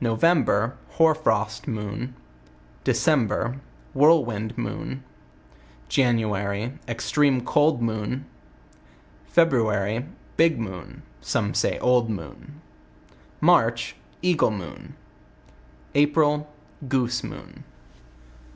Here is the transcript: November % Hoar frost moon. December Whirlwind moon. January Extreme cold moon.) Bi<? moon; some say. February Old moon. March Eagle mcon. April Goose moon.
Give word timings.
November 0.00 0.76
% 0.86 0.90
Hoar 0.90 1.16
frost 1.16 1.66
moon. 1.66 2.14
December 2.84 3.58
Whirlwind 3.92 4.56
moon. 4.56 5.02
January 5.88 6.74
Extreme 6.86 7.40
cold 7.40 7.82
moon.) 7.82 8.24
Bi<? 9.34 10.04
moon; 10.38 11.02
some 11.20 11.54
say. 11.54 11.70
February 11.72 11.80
Old 11.92 12.08
moon. 12.08 12.60
March 13.40 13.96
Eagle 14.22 14.52
mcon. 14.52 14.92
April 15.96 16.48
Goose 16.88 17.24
moon. 17.24 17.64